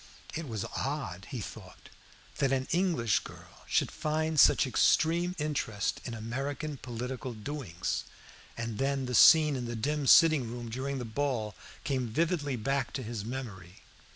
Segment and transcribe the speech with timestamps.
[0.33, 1.89] It was odd, he thought,
[2.39, 8.05] that an English girl should find such extreme interest in American political doings,
[8.57, 11.53] and then the scene in the dim sitting room during the ball
[11.83, 13.81] came vividly back to his memory.